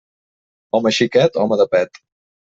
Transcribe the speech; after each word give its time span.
Home 0.77 0.93
xiquet, 0.99 1.39
home 1.43 1.61
de 1.63 1.69
pet. 1.77 2.03